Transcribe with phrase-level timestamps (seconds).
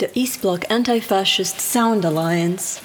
[0.00, 2.80] The East Bloc Anti Fascist Sound Alliance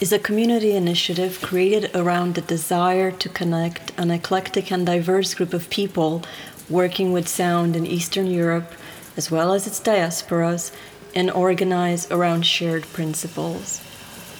[0.00, 5.54] is a community initiative created around the desire to connect an eclectic and diverse group
[5.54, 6.24] of people
[6.68, 8.72] working with sound in Eastern Europe,
[9.16, 10.72] as well as its diasporas,
[11.14, 13.80] and organize around shared principles.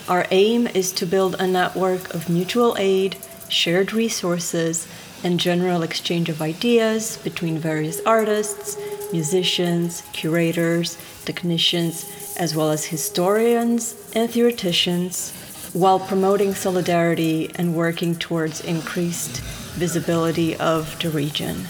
[0.09, 3.19] Our aim is to build a network of mutual aid,
[3.49, 4.88] shared resources,
[5.23, 8.77] and general exchange of ideas between various artists,
[9.13, 12.05] musicians, curators, technicians,
[12.37, 15.33] as well as historians and theoreticians,
[15.73, 19.41] while promoting solidarity and working towards increased
[19.77, 21.67] visibility of the region.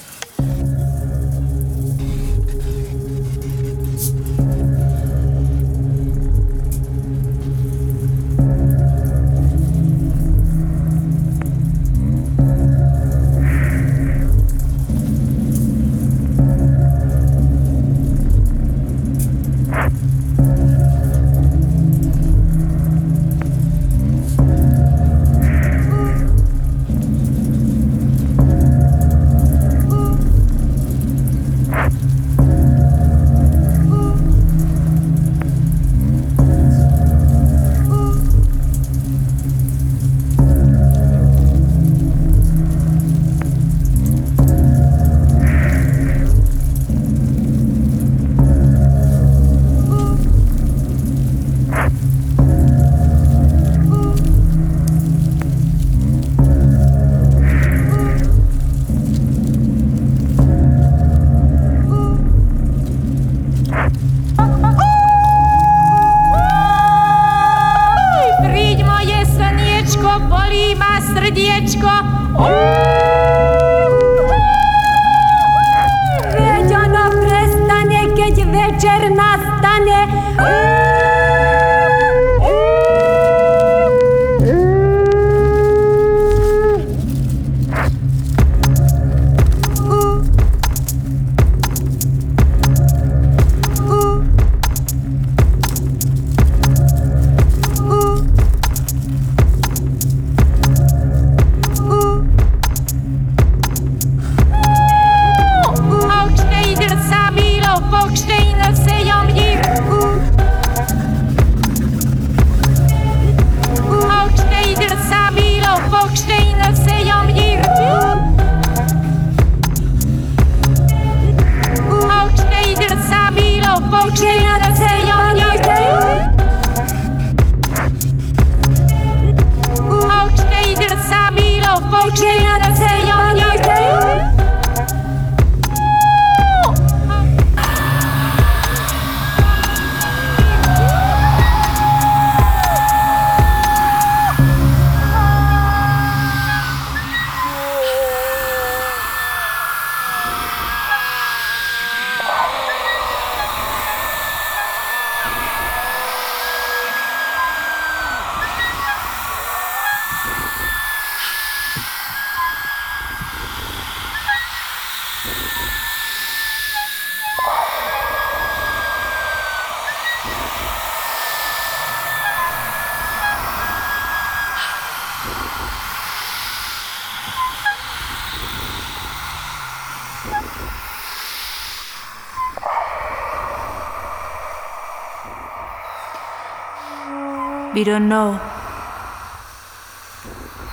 [187.75, 188.35] We don't know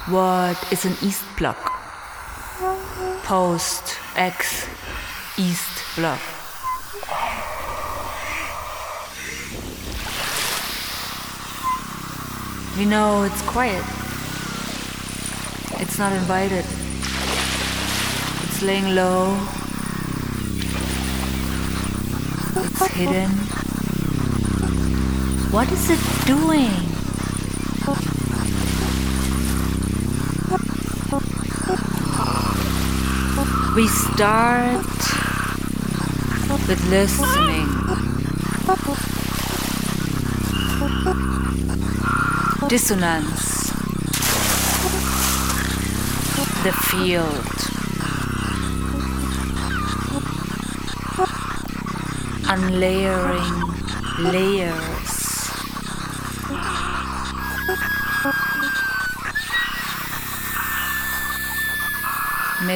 [0.07, 1.57] what is an East Bloc,
[3.23, 4.67] post X
[5.37, 6.19] East Bloc.
[12.77, 13.83] We know it's quiet.
[15.81, 16.65] It's not invited.
[18.43, 19.37] It's laying low.
[22.55, 23.62] It's hidden.
[25.53, 26.73] What is it doing?
[33.75, 34.83] We start
[36.67, 37.67] with listening.
[42.67, 43.69] Dissonance.
[46.63, 47.45] The field.
[52.49, 53.73] Unlayering
[54.31, 54.92] layers.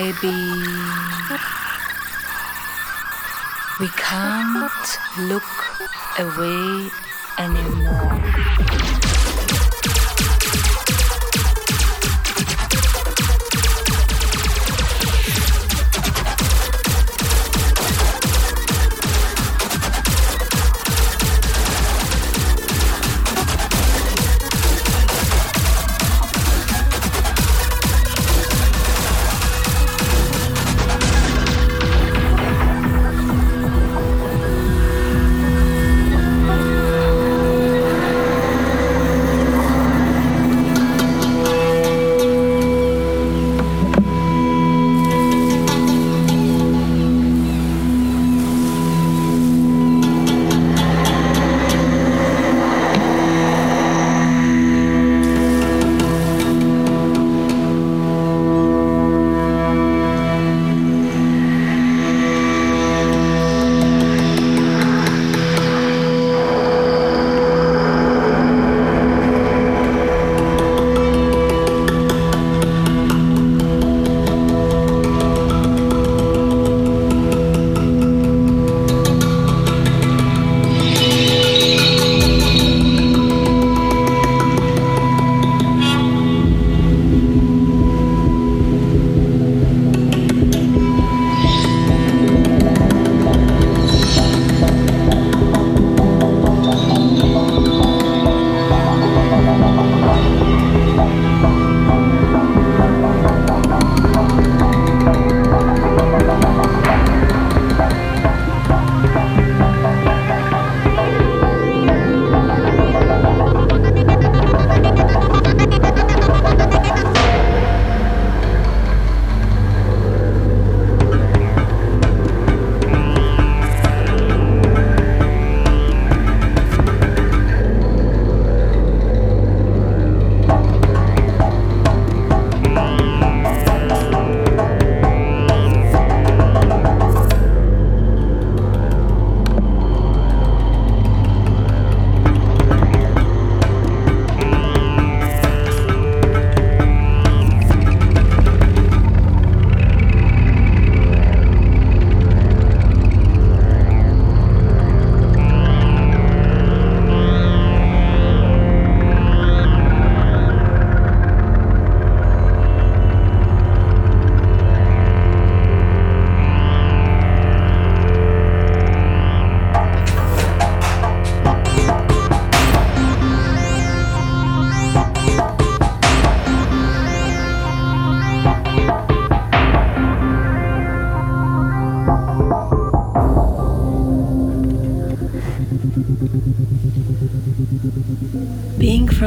[0.07, 0.31] Maybe
[3.81, 4.87] We can't
[5.27, 5.43] look
[6.17, 7.06] away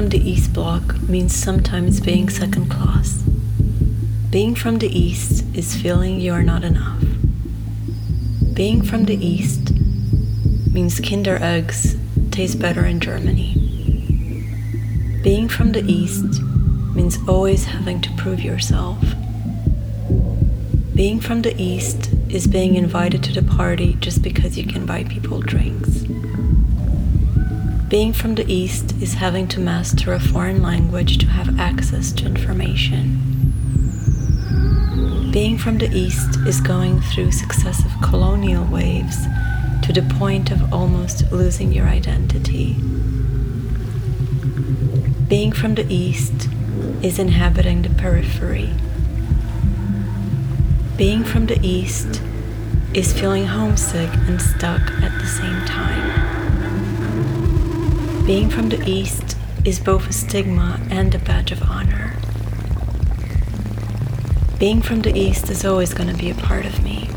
[0.01, 3.23] means sometimes being second class.
[4.31, 7.03] Being from the East is feeling you are not enough.
[8.55, 9.73] Being from the East
[10.73, 11.97] means Kinder eggs
[12.31, 13.53] taste better in Germany.
[15.23, 16.41] Being from the East
[16.95, 19.05] means always having to prove yourself.
[20.95, 25.05] Being from the East is being invited to the party just because you can buy
[25.05, 26.00] people drinks.
[27.91, 32.25] Being from the East is having to master a foreign language to have access to
[32.25, 33.19] information.
[35.33, 39.17] Being from the East is going through successive colonial waves
[39.83, 42.75] to the point of almost losing your identity.
[45.27, 46.49] Being from the East
[47.03, 48.71] is inhabiting the periphery.
[50.97, 52.23] Being from the East
[52.95, 56.00] is feeling homesick and stuck at the same time.
[58.31, 62.15] Being from the East is both a stigma and a badge of honor.
[64.61, 67.09] Being from the East is always going to be a part of me.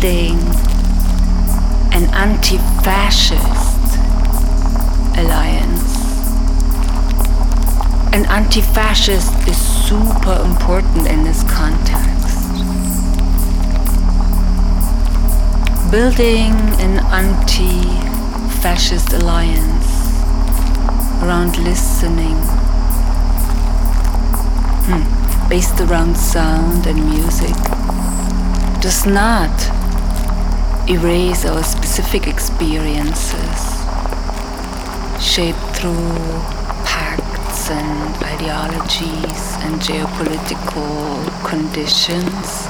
[0.00, 0.38] Building
[1.92, 3.98] an anti fascist
[5.18, 5.94] alliance.
[8.14, 12.40] An anti fascist is super important in this context.
[15.90, 17.82] Building an anti
[18.62, 19.90] fascist alliance
[21.22, 22.36] around listening,
[24.86, 25.48] hmm.
[25.50, 27.54] based around sound and music,
[28.80, 29.79] does not
[30.90, 33.60] erase our specific experiences,
[35.22, 36.18] shaped through
[36.84, 42.66] pacts and ideologies and geopolitical conditions,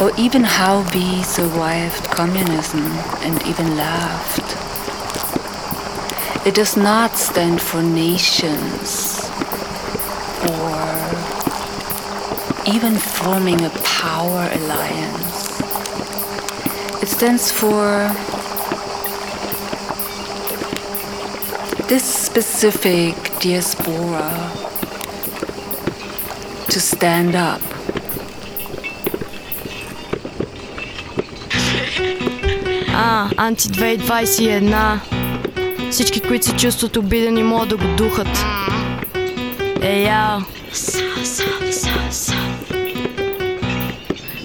[0.00, 2.86] or even how we survived communism
[3.20, 4.40] and even laughed.
[6.46, 9.20] It does not stand for nations
[10.48, 10.76] or
[12.66, 15.53] even forming a power alliance.
[17.03, 18.09] It stands for
[21.87, 24.29] this specific diaspora
[26.69, 27.61] to stand up.
[32.93, 34.99] А, Анти 2021
[35.91, 38.45] Всички, които се чувстват обидени, могат да го духат
[39.81, 40.39] Ей, яо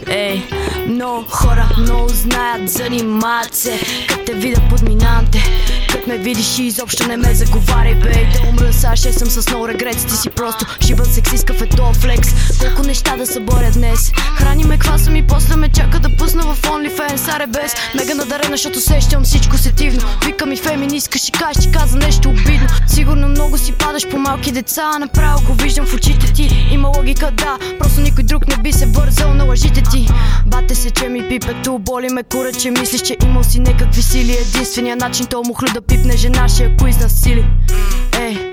[0.08, 0.42] Ей,
[0.89, 5.39] Много хора много знаят, занимават се Как те видят подминанте
[5.99, 9.49] Как ме видиш и изобщо не ме заговаряй, бей Да умра са, ще съм с
[9.49, 12.29] много регрет Ти си просто шибан сексистка в ето флекс.
[12.59, 14.11] Колко неща да съборя днес?
[14.37, 17.35] Храни ме кваса ми, после ме чака да пусна в OnlyFans.
[17.35, 20.01] Аре без мега надарена, защото сещам всичко сетивно.
[20.25, 22.67] Вика ми феминистка, ще кажеш, че каза нещо обидно.
[22.87, 26.67] Сигурно много си падаш по малки деца Направо го виждам в очите ти.
[26.71, 30.07] Има логика, да, просто никой друг не би се вързал на лъжите ти.
[30.45, 34.37] Бате се, че ми пипето, боли ме кура, че мислиш, че имал си някакви сили.
[34.41, 37.45] Единствения начин то мухлю да пипне жена ще ако изнасили
[38.19, 38.48] Ей,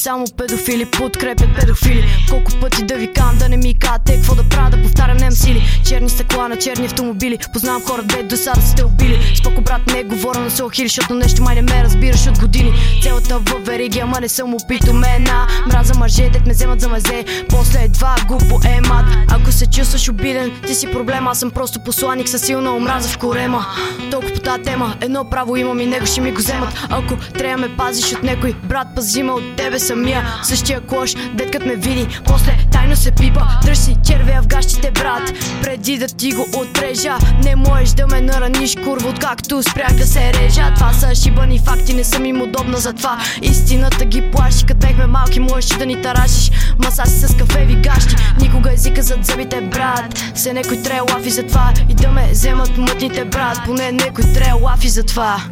[0.00, 2.04] само педофили подкрепят педофили.
[2.30, 5.32] Колко пъти да ви кам да не ми кажете какво да правя да повтарям нем
[5.32, 5.62] сили.
[5.86, 7.38] Черни стъкла на черни автомобили.
[7.52, 9.34] Познавам хора, де до сега сте убили.
[9.36, 12.72] Споко брат не говоря на Сохили, защото нещо май не ме разбираш от години.
[13.02, 14.94] Целата в вериги, ама не съм опито.
[14.94, 17.24] Мена Мраза мъже, дет ме вземат за мазе.
[17.48, 19.06] После едва го поемат.
[19.30, 21.28] Ако се чувстваш обиден, ти си проблем.
[21.28, 23.66] Аз съм просто посланик със силна омраза в корема.
[24.10, 26.68] Толкова по тази тема, едно право имам и него ще ми го вземат.
[26.90, 31.66] Ако трябва ме пазиш от някой брат, пази ме от тебе самия Същия клош, деткът
[31.66, 36.32] ме види, после тайно се пипа Дръж си червея в гащите брат, преди да ти
[36.32, 40.72] го отрежа Не можеш да ме нараниш курва, откакто спрях да се режа.
[40.74, 43.18] Това са шибани факти, не съм им удобна за това.
[43.42, 46.50] Истината ги плаши, като бехме малки, можеш да ни тарашиш.
[46.84, 50.24] Маса си с кафеви гащи, никога езика зад зъбите брат.
[50.34, 53.58] Се некой трябва лафи за това и да ме вземат мътните брат.
[53.64, 55.42] Поне некой трябва лафи за това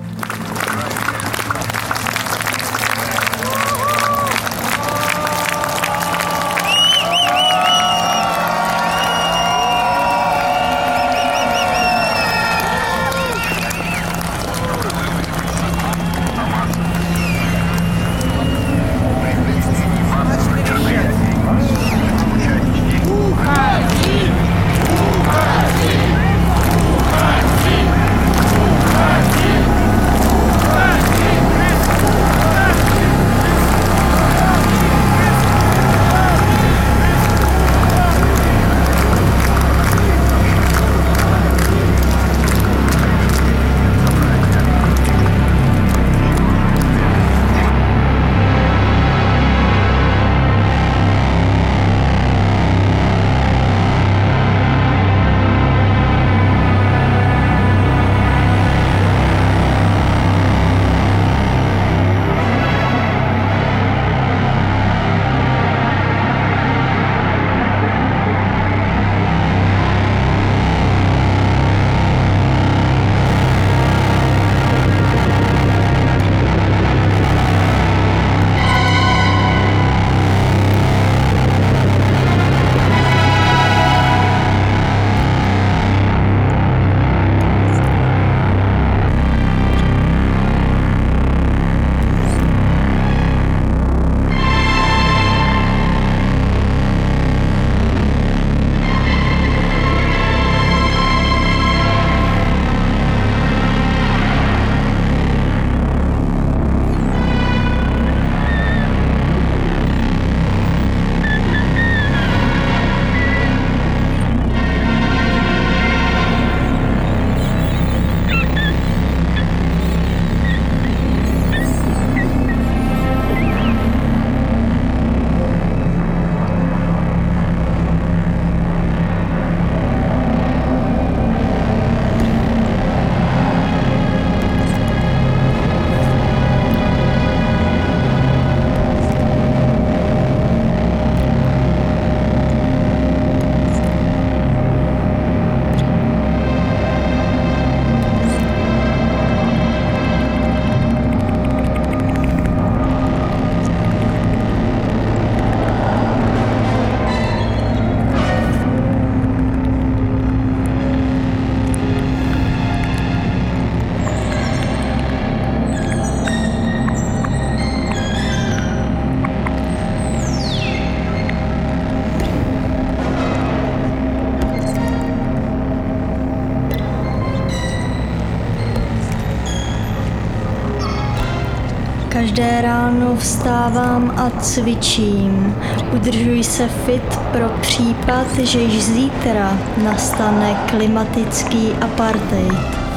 [182.38, 185.57] Každé ráno vstávám a cvičím.
[185.94, 192.88] Udržuji se fit pro případ, že již zítra nastane klimatický apartheid.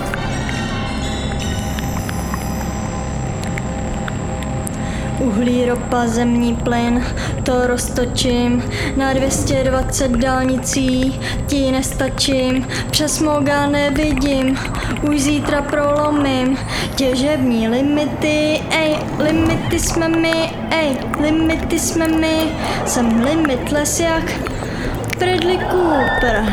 [5.21, 7.05] Uhlí, ropa, zemní plyn,
[7.43, 8.63] to roztočím
[8.97, 14.57] na 220 dálnicí, ti nestačím, přes moga nevidím,
[15.01, 16.57] už zítra prolomím
[16.95, 22.37] těžební limity, ej, limity jsme my, ej, limity jsme my,
[22.85, 24.23] jsem limitless jak
[25.19, 26.45] Bradley Cooper,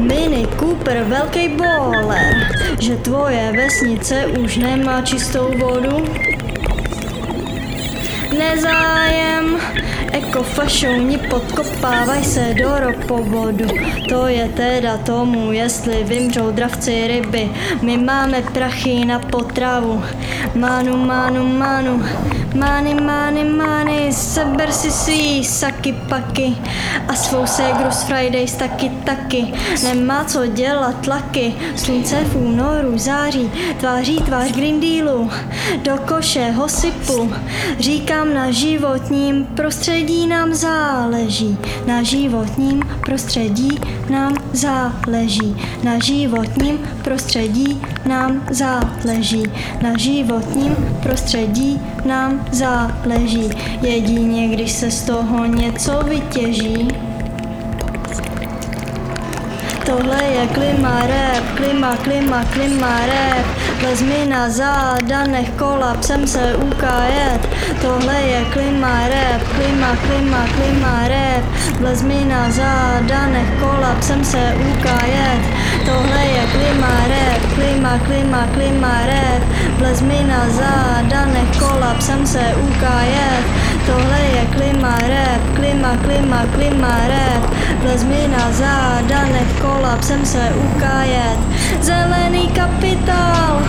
[0.00, 6.04] Mini Cooper, velký bowler, že tvoje vesnice už nemá čistou vodu?
[8.38, 9.58] Nezájem.
[10.12, 13.66] Ekofašouni podkopávaj se do ropovodu.
[14.08, 17.50] To je teda tomu, jestli vymřou dravci ryby.
[17.82, 20.02] My máme prachy na potravu.
[20.54, 22.04] Manu, manu, manu.
[22.54, 26.56] Mány, mány, mány, seber si svý saky paky.
[27.08, 29.52] A svou ségru z Fridays taky taky.
[29.82, 35.30] Nemá co dělat tlaky, slunce v únoru září, tváří tvář Green Dealu,
[35.82, 37.32] do koše ho sypu.
[37.78, 43.80] Říkám na životním prostředí nám záleží, na životním prostředí
[44.10, 49.42] nám záleží, na životním prostředí nám záleží,
[49.82, 53.50] na životním prostředí nám záleží.
[53.82, 56.88] Jedině, když se z toho něco vytěží,
[59.88, 63.46] Tohle je klima rap, klima, klima, klima rap.
[63.82, 67.48] Vezmi na záda, nech kolapsem se ukájet.
[67.82, 71.44] Tohle je klima rap, klima, klima, klima rap.
[71.80, 75.42] Vezmi na záda, nech kolapsem se ukájet.
[75.86, 79.42] Tohle je klima rap, klima, klima, klima rap.
[79.80, 83.44] Vezmi na záda, nech kolapsem se ukájet.
[83.86, 87.50] Tohle je klima rap, klima, klima, klima rap.
[87.82, 91.38] Vezmi na záda, nech kolapsem kolapsem se ukájet.
[91.80, 93.62] Zelený kapitál,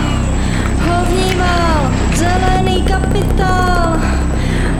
[0.86, 3.96] ho vnímal, zelený kapitál,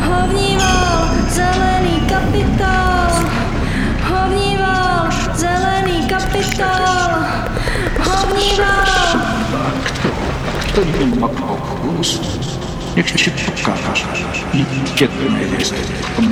[0.00, 3.10] ho vnímal, zelený kapitál,
[4.08, 7.10] ho vnímal, zelený kapitál,
[8.04, 8.86] ho vnímal.
[10.58, 12.40] Který má pokus,
[12.96, 14.06] jak si pokáš,
[14.54, 15.80] nikdy nevědět,
[16.16, 16.22] to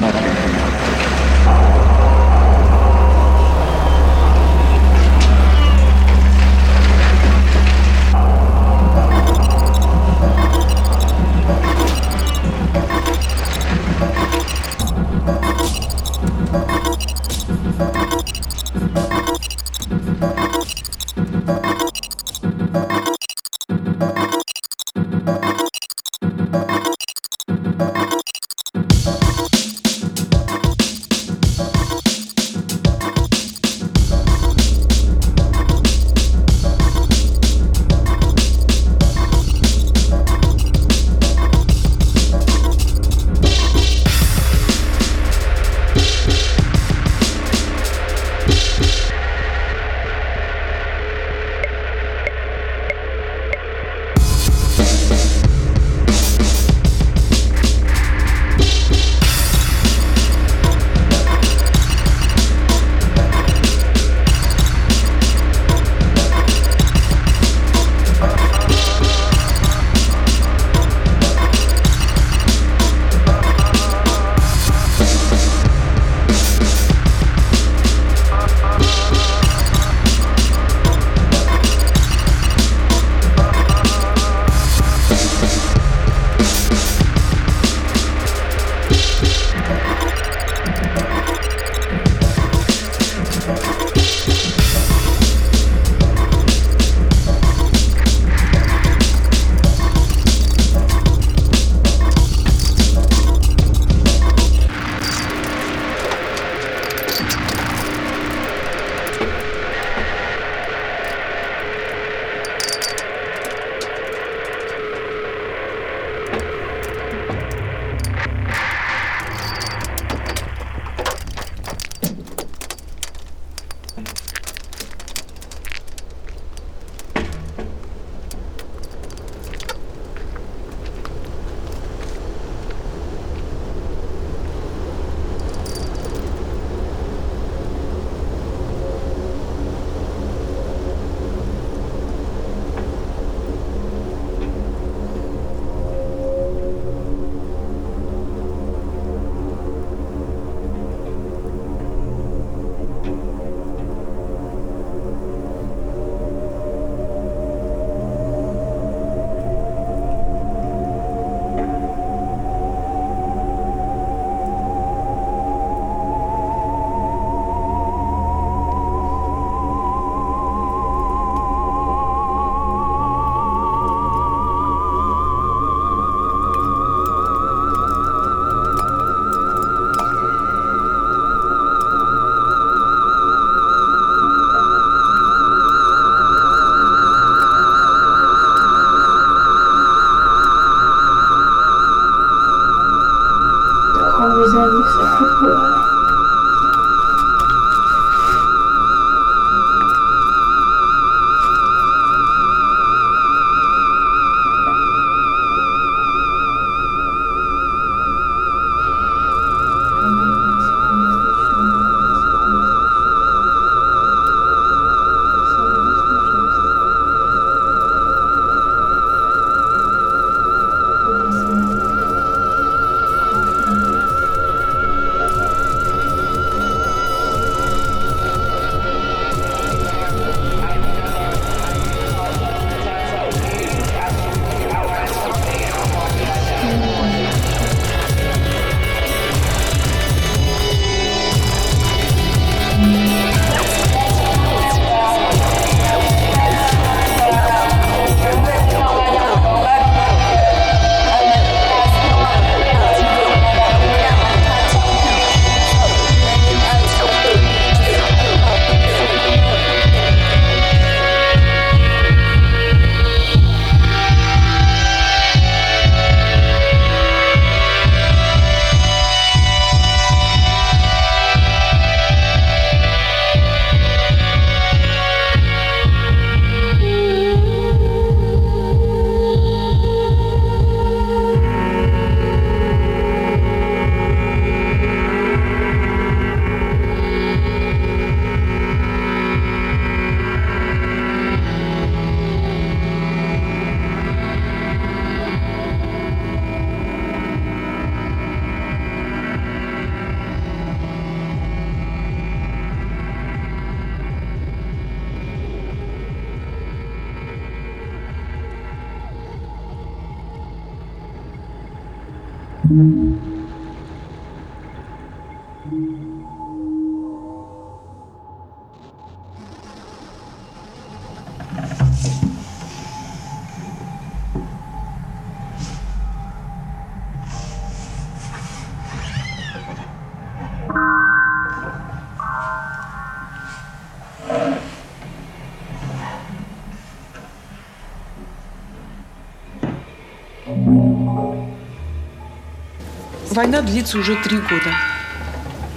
[343.38, 344.74] Война длится уже три года.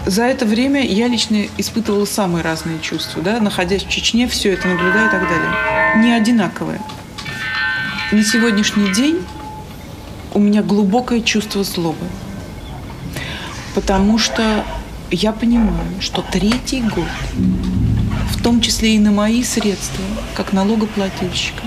[0.08, 4.67] За это время я лично испытывала самые разные чувства, да, находясь в Чечне, все это
[4.67, 6.04] наблюдая и так далее.
[6.04, 6.82] Не одинаковые.
[8.12, 9.24] На сегодняшний день
[10.34, 12.04] у меня глубокое чувство злобы.
[13.76, 14.65] Потому что
[15.12, 17.06] я понимаю, что третий год,
[18.32, 21.62] в том числе и на мои средства, как налогоплательщика,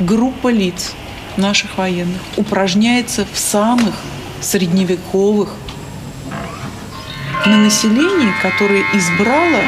[0.00, 0.92] группа лиц
[1.36, 3.94] наших военных упражняется в самых
[4.40, 5.50] средневековых
[7.46, 9.60] на населении, которое избрало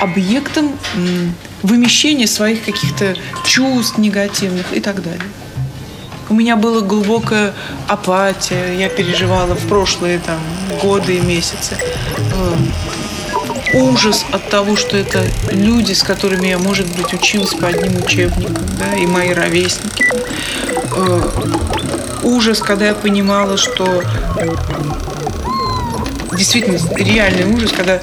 [0.00, 0.72] объектом
[1.62, 5.22] вымещения своих каких-то чувств негативных и так далее.
[6.28, 7.54] У меня была глубокая
[7.86, 10.40] апатия, я переживала в прошлые там,
[10.82, 11.76] годы и месяцы.
[12.32, 12.56] Э,
[13.74, 18.66] ужас от того, что это люди, с которыми я, может быть, училась по одним учебникам,
[18.76, 20.04] да, и мои ровесники.
[22.26, 24.02] Э, ужас, когда я понимала, что
[26.36, 28.00] действительно реальный ужас, когда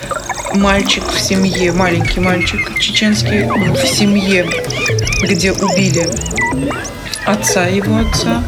[0.54, 4.48] мальчик в семье, маленький мальчик чеченский в семье,
[5.22, 6.10] где убили
[7.26, 8.44] отца, его отца,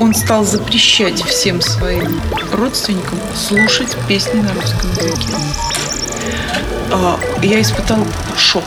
[0.00, 2.20] он стал запрещать всем своим
[2.52, 5.32] родственникам слушать песни на русском языке.
[6.92, 8.64] А, я испытала шок,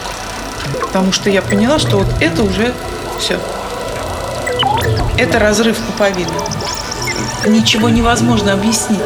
[0.81, 2.73] потому что я поняла, что вот это уже
[3.19, 3.39] все.
[5.21, 6.31] Это разрыв пуповины.
[7.45, 8.99] Ничего невозможно объяснить.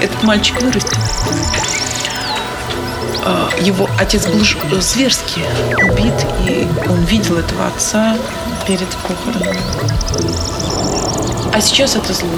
[0.00, 0.96] Этот мальчик вырастет.
[3.22, 5.42] А, его отец был зверски
[5.90, 6.14] убит,
[6.48, 8.16] и он видел этого отца
[8.66, 9.60] перед похоронами.
[11.52, 12.30] А сейчас это зло.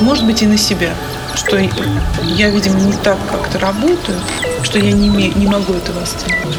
[0.00, 0.94] Может быть, и на себя.
[1.36, 4.18] Что я, видимо, не так как-то работаю,
[4.64, 6.58] что я не, не могу этого остановить.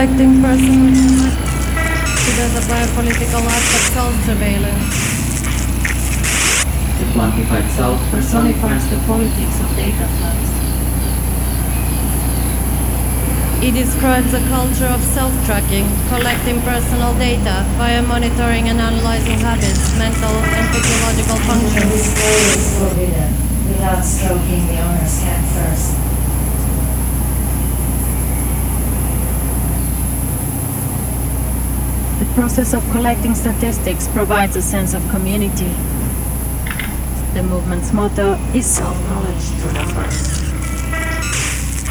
[0.00, 0.96] Collecting personal
[2.24, 4.96] to the biopolitical act of self-surveillance.
[6.96, 10.50] The quantified self personifies the politics of data flows.
[13.60, 20.32] It describes a culture of self-tracking, collecting personal data via monitoring and analyzing habits, mental
[20.32, 21.92] and physiological functions.
[21.92, 23.36] Display is forbidden
[23.68, 26.09] without stroking the owner's hand first.
[32.34, 35.72] Process of collecting statistics provides a sense of community.
[37.34, 40.40] The movement's motto is self-knowledge to the.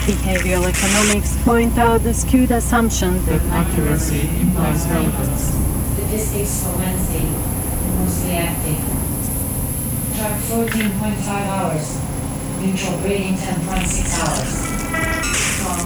[0.10, 5.54] Behavioral economics point out the skewed assumption that accuracy implies relevance.
[5.94, 7.30] Statistics for Wednesday,
[8.00, 8.80] mostly active.
[10.18, 12.02] Track 14.5 hours.
[12.60, 14.52] Neutral breeding 10.6 hours.
[15.62, 15.80] From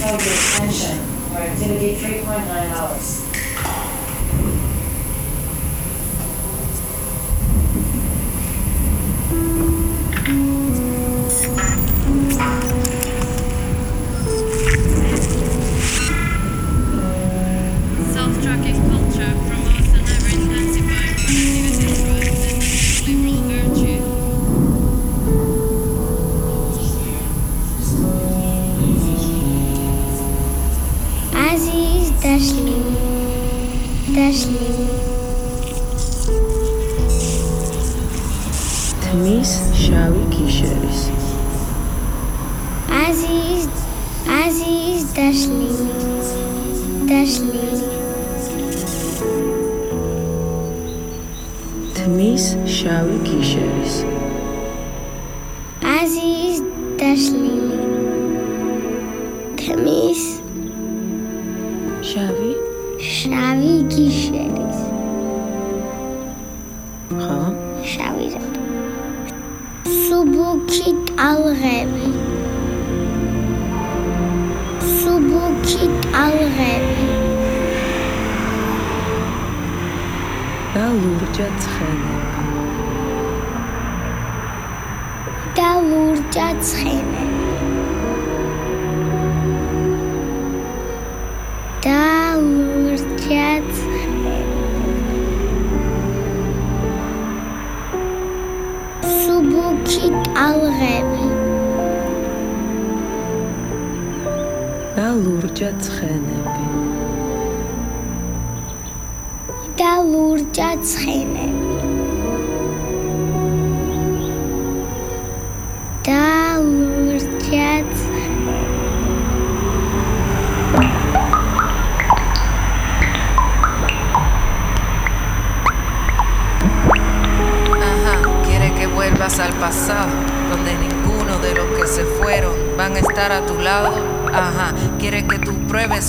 [0.00, 0.98] failure extension
[1.32, 3.21] or activity 3.9 hours.
[39.14, 41.10] Miss Shari Kisheris.
[42.88, 43.68] Aziz,
[44.26, 45.68] Aziz Dashli,
[47.06, 47.60] Dashli.
[51.94, 54.04] Tmiz Shari Kisheris.
[55.82, 56.62] Aziz
[56.96, 57.71] Dashli.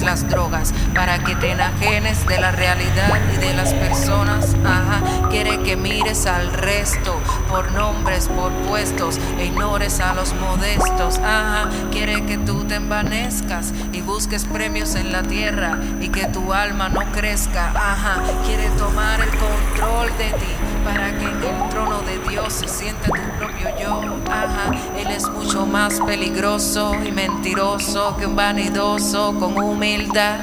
[0.02, 4.56] Las drogas para que te enajenes de la realidad y de las personas.
[4.66, 7.20] Ajá, quiere que mires al resto
[7.50, 11.20] por nombres, por puestos e ignores a los modestos.
[11.20, 16.54] Ajá, quiere que tú te envanezcas y busques premios en la tierra y que tu
[16.54, 17.72] alma no crezca.
[17.76, 22.68] Ajá, quiere tomar el control de ti para que en el trono de Dios se
[22.68, 24.02] siente tu propio yo.
[24.30, 30.38] Ajá, Él es mucho más peligroso y mentiroso que un vanidoso con humildad.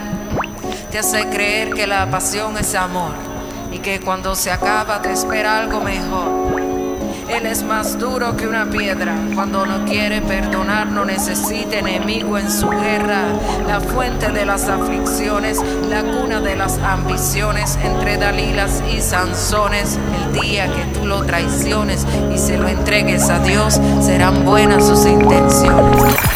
[0.90, 3.12] Te hace creer que la pasión es amor
[3.72, 6.39] y que cuando se acaba te espera algo mejor.
[7.30, 9.14] Él es más duro que una piedra.
[9.36, 13.22] Cuando no quiere perdonar, no necesita enemigo en su guerra.
[13.68, 19.96] La fuente de las aflicciones, la cuna de las ambiciones, entre Dalilas y Sansones.
[20.26, 22.04] El día que tú lo traiciones
[22.34, 26.29] y se lo entregues a Dios, serán buenas sus intenciones.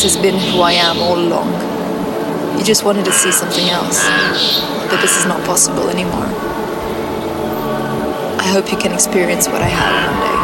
[0.00, 1.52] This has been who I am all along.
[2.58, 4.02] You just wanted to see something else,
[4.88, 6.24] but this is not possible anymore.
[8.40, 10.39] I hope you can experience what I have one day.